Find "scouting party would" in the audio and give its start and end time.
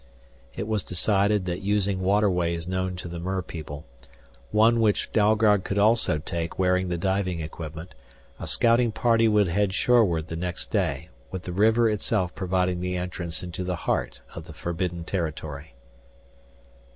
8.47-9.47